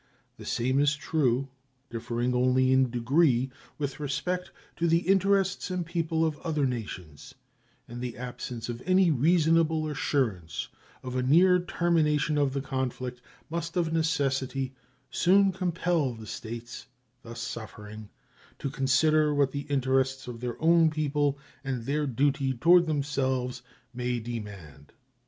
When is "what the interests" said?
19.35-20.27